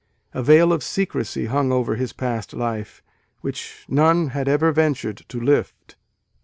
[0.33, 3.03] A veil of secrecy hung over his past life,
[3.41, 5.95] which none had ever ventured to lift.